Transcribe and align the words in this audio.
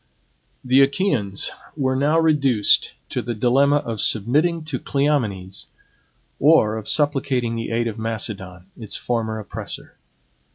The 0.63 0.81
Achaeans 0.81 1.51
were 1.77 1.95
now 1.95 2.17
reduced 2.17 2.95
to 3.11 3.21
the 3.21 3.35
dilemma 3.35 3.75
of 3.75 4.01
submitting 4.01 4.63
to 4.63 4.79
Cleomenes, 4.79 5.67
or 6.39 6.75
of 6.75 6.89
supplicating 6.89 7.55
the 7.55 7.69
aid 7.69 7.87
of 7.87 7.99
Macedon, 7.99 8.65
its 8.75 8.95
former 8.95 9.37
oppressor. 9.37 9.95